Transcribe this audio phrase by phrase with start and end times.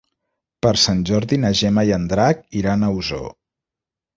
[0.65, 3.29] Per Sant Jordi na Gemma i en Drac iran a Osor.